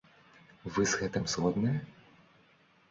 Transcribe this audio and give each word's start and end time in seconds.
Вы 0.73 0.81
з 0.93 1.03
гэтым 1.03 1.23
згодныя? 1.33 1.77